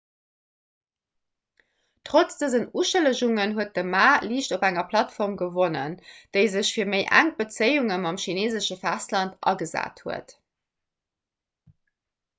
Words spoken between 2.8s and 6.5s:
uschëllegungen huet de ma liicht op enger plattform gewonnen déi